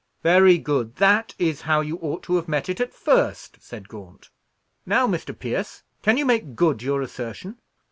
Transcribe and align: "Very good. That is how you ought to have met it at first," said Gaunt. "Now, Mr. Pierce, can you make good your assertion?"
"Very 0.23 0.57
good. 0.57 0.95
That 0.95 1.35
is 1.37 1.61
how 1.61 1.81
you 1.81 1.97
ought 1.97 2.23
to 2.23 2.37
have 2.37 2.47
met 2.47 2.69
it 2.69 2.81
at 2.81 2.91
first," 2.91 3.59
said 3.61 3.87
Gaunt. 3.87 4.31
"Now, 4.83 5.05
Mr. 5.05 5.37
Pierce, 5.37 5.83
can 6.01 6.17
you 6.17 6.25
make 6.25 6.55
good 6.55 6.81
your 6.81 7.03
assertion?" 7.03 7.59